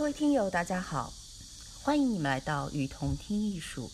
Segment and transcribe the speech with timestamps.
[0.00, 1.12] 各位听友，大家好，
[1.82, 3.90] 欢迎你们来到雨桐听艺术。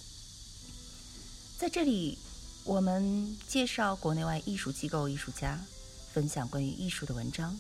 [1.58, 2.16] 在这里，
[2.62, 5.60] 我们介绍国内外艺术机构、艺术家，
[6.12, 7.58] 分享关于艺术的文章，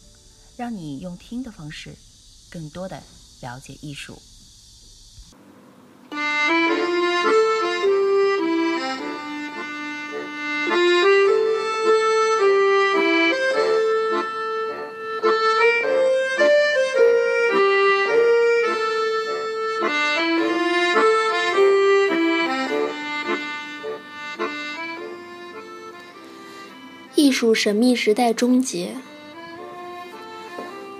[0.56, 1.96] 让你用听的方式，
[2.48, 3.02] 更多的
[3.40, 4.22] 了解艺术。
[27.36, 28.96] 术神秘时代终结。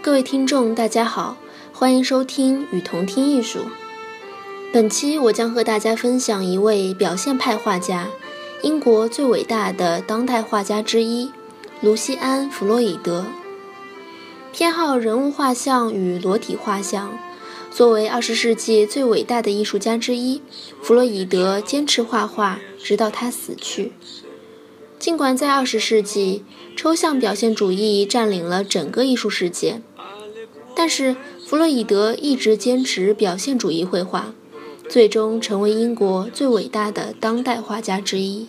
[0.02, 1.38] 各位听众，大家好，
[1.72, 3.60] 欢迎收听与同听艺术。
[4.70, 8.08] 本期我将和大家分享一位表现派画家，
[8.60, 11.32] 英国最伟大的当代画家之一——
[11.80, 13.24] 卢西安·弗洛伊德。
[14.52, 17.18] 偏好人物画像与裸体画像。
[17.70, 20.42] 作为二十世纪最伟大的艺术家之一，
[20.82, 23.92] 弗洛伊德坚持画画，直到他死去。
[24.98, 26.42] 尽管在二十世纪，
[26.74, 29.80] 抽象表现主义占领了整个艺术世界，
[30.74, 31.14] 但是
[31.46, 34.34] 弗洛伊德一直坚持表现主义绘画，
[34.88, 38.46] 最终成为英国最伟大的当代画家之一。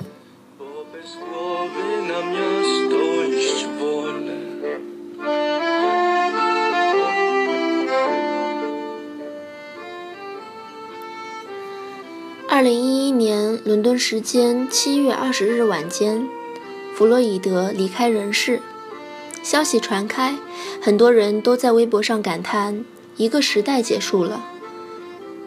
[12.50, 16.28] 二零一一年伦敦时间七月二十日晚间。
[16.98, 18.59] 弗洛伊德离开人世，
[19.44, 20.36] 消息传开，
[20.81, 22.84] 很多人都在微博上感叹：
[23.17, 24.44] 一个时代结束了。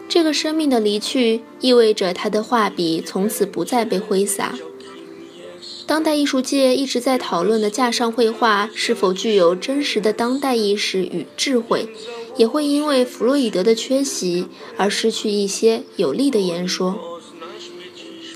[0.07, 4.57] 这个生命的离去意味着他的画笔从此不再被挥洒。
[5.85, 11.89] 当代艺术界一直在讨论的架上绘画是否具有真实的当代意识与智慧，
[12.37, 14.47] 也会因为弗洛伊德的缺席
[14.77, 17.10] 而失去一些有力的言说。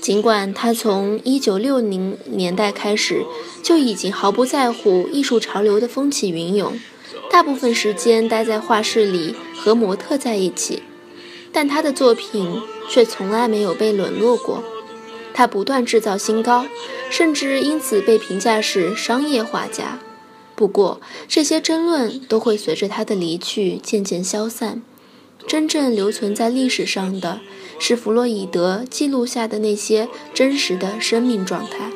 [0.06, 3.26] 尽管他从1960年代开始
[3.60, 6.80] 就已经毫不在乎艺术潮流的风起云涌，
[7.28, 10.84] 大部分时间待在画室里和模特在一起，
[11.50, 14.62] 但他的作品却从来没有被沦落过。
[15.34, 16.66] 他不断制造新高，
[17.10, 19.98] 甚至因此被评价是商业画家。
[20.54, 24.80] 不过，这些争论都会随着他的离去渐渐消散。
[25.48, 27.40] 真正留存在历史上的。
[27.78, 31.90] 是弗洛伊德记录下的那些真实的生命状态。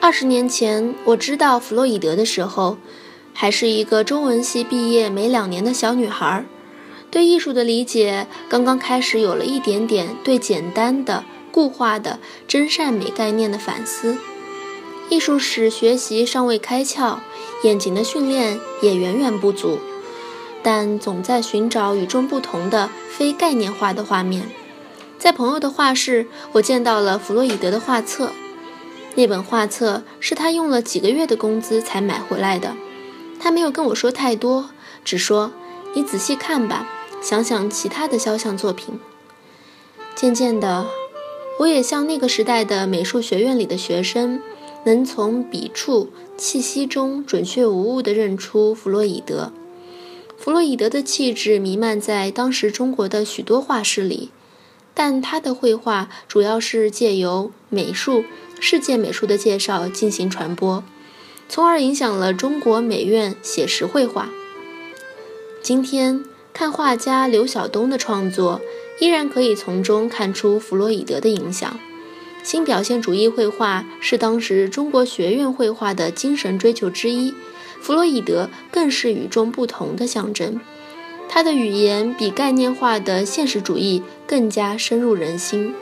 [0.00, 2.76] 二十年前，我知道弗洛伊德的时候，
[3.32, 6.44] 还是一个中文系毕业没两年的小女孩，
[7.10, 11.24] 对艺术的理解刚刚开始有了一点点对简单的。
[11.52, 12.18] 固化的
[12.48, 14.16] 真善美概念的反思，
[15.10, 17.18] 艺术史学习尚未开窍，
[17.62, 19.78] 眼睛的训练也远远不足，
[20.62, 24.48] 但总在寻找与众不同的非概念化的画面。
[25.18, 28.32] 在朋友的画室，我见到了弗洛伊德的画册，
[29.14, 32.74] 那本画册是他用了几个月的工资才买回来的。
[33.38, 34.70] 他没有跟我说太多，
[35.04, 35.52] 只说
[35.94, 36.88] ：“你仔细看吧，
[37.20, 38.98] 想想其他的肖像作品。”
[40.16, 40.86] 渐渐的。
[41.58, 44.40] 我也像那个时代的美术学院里的学生，
[44.84, 49.52] 能从笔触、气息中准确无误地认出弗洛伊德。
[50.36, 54.30] 弗洛伊德的气质弥漫在当时中国的许多画室里，
[54.92, 58.24] 但他的绘画主要是借由美术、
[58.58, 60.82] 世界美术的介绍进行传播，
[61.48, 64.30] 从而影响了中国美院写实绘画。
[65.62, 68.60] 今天看画家刘晓东的创作。
[69.02, 71.76] 依然可以从中看出弗洛伊德的影响。
[72.44, 77.34] 新表现主义绘画是当时中国学院绘画的精神追求之一，
[77.80, 80.60] 弗洛伊德更是与众不同的象征。
[81.28, 85.74] 他的语言比概念化的现实主义更加深入人心。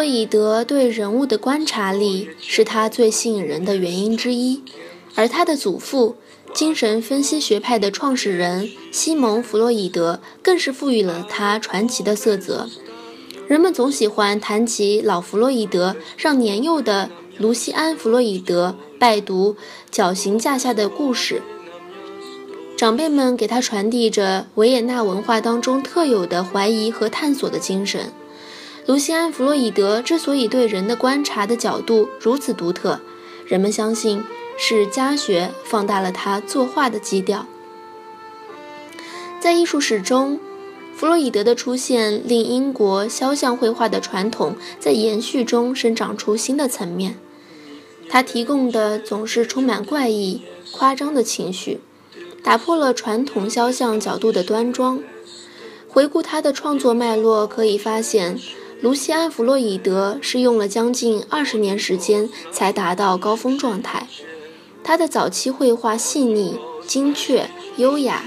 [0.00, 4.62] 弗洛伊德对人物的观察力是他最吸引人的原因之一，
[5.14, 6.16] 而他的祖父，
[6.54, 12.66] 精神分析学派的创始人西蒙·弗洛伊德，更是赋予了他传奇的色泽。
[13.46, 19.56] 人们总喜欢谈起老弗洛伊德，让年幼的卢西安·弗洛伊德拜读
[19.90, 21.42] 绞刑架下的故事。
[22.74, 28.10] 长辈们给他传递着维也纳文化当中特有的怀疑和探索的精神。
[28.86, 33.00] 卢西安·弗洛伊德之所以对人的观察的角度如此独特，
[33.46, 34.24] 人们相信
[34.58, 37.46] 是家学放大了他作画的基调。
[39.38, 40.40] 在艺术史中，
[40.94, 47.16] 弗洛伊德的出现令英国肖像绘画的传统在延续中生长出新的层面。
[48.08, 50.42] 他提供的总是充满怪异、
[50.72, 51.80] 夸张的情绪，
[52.42, 55.02] 打破了传统肖像角度的端庄。
[55.88, 58.38] 回顾他的创作脉络，可以发现，
[58.80, 64.06] 卢西安·弗洛伊德是用了将近二十年时间才达到高峰状态。
[64.82, 68.24] 他的早期绘画细腻、精确、优雅，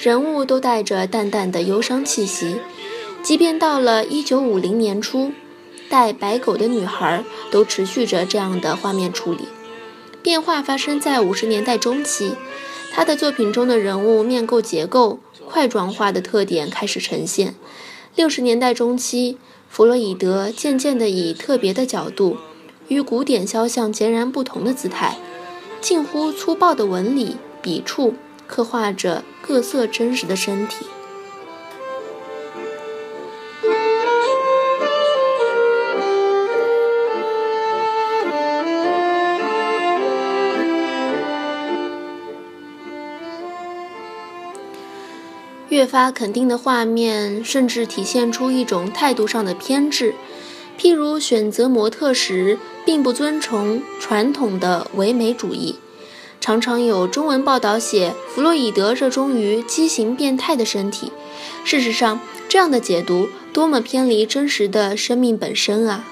[0.00, 2.56] 人物都带着淡淡的忧伤气息。
[3.22, 5.32] 即便到了1950年初。
[5.90, 9.48] 带白狗的女孩都持续着这样的画面处理，
[10.22, 12.32] 变化发生在五十年代中期，
[12.92, 17.54] 他的作品中的人物面构结构块状化的特点开始呈现。
[18.14, 19.38] 六十年代中期，
[19.68, 22.36] 弗洛伊德渐渐地以特别的角度，
[22.88, 25.16] 与古典肖像截然不同的姿态，
[25.80, 28.14] 近乎粗暴的纹理笔触，
[28.46, 30.86] 刻画着各色真实的身体。
[45.68, 50.14] 越发肯定的画面，甚至体现出一种态度上的偏执。
[50.78, 55.76] 譬如选择模特时，并不遵从传统的唯美主义。
[56.40, 61.12] 常常有中文报道写弗洛伊德热衷于畸形变态的身体。
[61.64, 66.04] 事实上，这样的解读多么偏离真实的生命本身啊！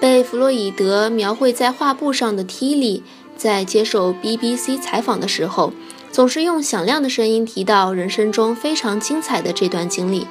[0.00, 3.04] 被弗洛伊德描绘在画布上的 T 里，
[3.36, 5.72] 在接受 BBC 采访的时候。
[6.16, 10.26] 总是用响亮的声音提到人生中非常精彩的这段经历。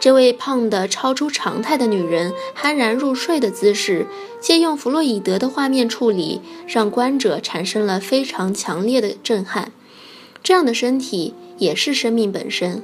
[0.00, 4.08] 这位胖得超出常态的女人酣然入睡的姿势，
[4.40, 9.70] 借用弗洛伊德的画面处理，让观者产生了非常强烈的震撼。
[10.42, 12.82] 这样的身体也是生命本身，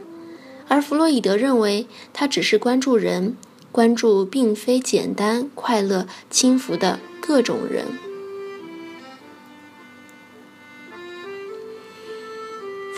[0.68, 3.36] 而弗洛伊德认为他只是关注人，
[3.72, 7.86] 关注并非简单、快乐、轻浮的各种人。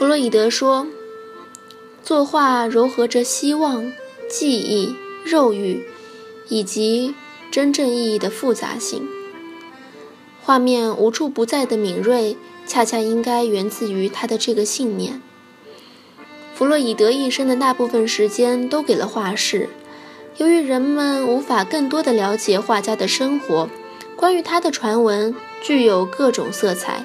[0.00, 0.87] 弗洛伊德说
[2.02, 3.93] ：“作画糅合着希望、
[4.31, 5.85] 记忆、肉欲，
[6.49, 7.14] 以及
[7.50, 9.06] 真正意义的复杂性。
[10.41, 12.35] 画面无处不在的敏锐，
[12.67, 15.20] 恰恰应该源自于他的这个信念。”
[16.56, 19.69] 弗洛伊德一生的大部分时间都给了画室。
[20.38, 23.69] 由于人们无法更多的了解画家的生活，
[24.17, 27.05] 关于他的传闻具有各种色彩。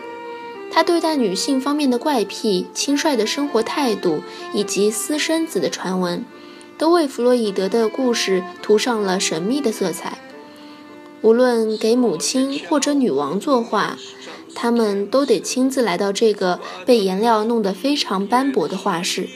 [0.76, 4.20] 他对待女性方面的怪癖、轻率的生活态度
[4.54, 6.26] 以及私生子的传闻，
[6.78, 10.18] 都为弗洛伊德的故事涂上了神秘的色彩。
[11.22, 13.98] 无论给母亲或者女王作画，
[14.54, 19.30] 他们都得亲自来到这个被颜料弄得非常斑驳的画室。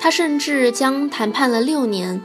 [0.00, 2.20] 他甚至将谈判了六年，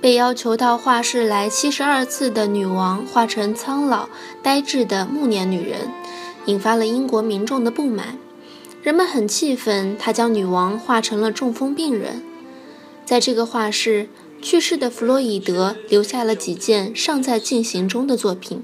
[0.00, 4.08] 被要求到画室来七十二次的女王画成苍老
[4.42, 5.92] 呆滞的暮年女人，
[6.46, 8.16] 引发了英国民众的不满。
[8.82, 12.22] 人们很气愤，他将女王画成了中风病人。
[13.04, 14.08] 在这个画室。
[14.40, 18.62] 去世的弗洛伊德留下了几件尚在进行中的作品。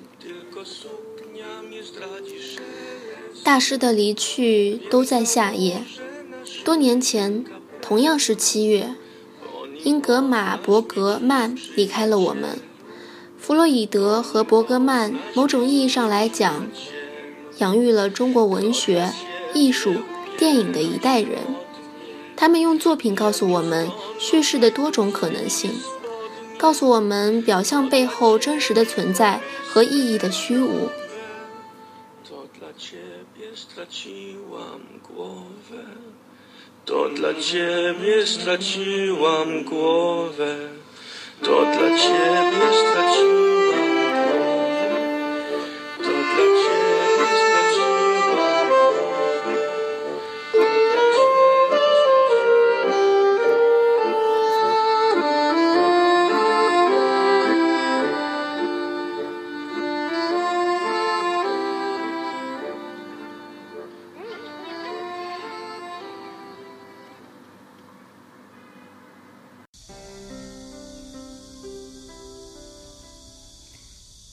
[3.42, 5.82] 大师的离去都在夏夜。
[6.64, 7.44] 多年前，
[7.82, 8.94] 同样是七月，
[9.82, 12.58] 英格玛·伯格曼离开了我们。
[13.38, 16.66] 弗洛伊德和伯格曼，某种意义上来讲，
[17.58, 19.12] 养育了中国文学、
[19.52, 19.96] 艺术、
[20.38, 21.40] 电影的一代人。
[22.36, 25.72] 他们用作品告诉我们叙事的多种可能性。
[26.56, 30.88] 告诉我们表象背后真实的存在和意义的虚无。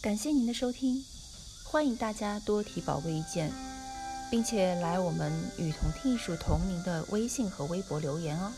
[0.01, 1.05] 感谢您的收听，
[1.63, 3.51] 欢迎大家多提宝贵意见。
[4.31, 8.49] 并且来我们与同听艺术同名的微信和微博留言哦。